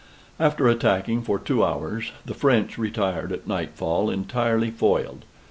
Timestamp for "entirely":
4.09-4.71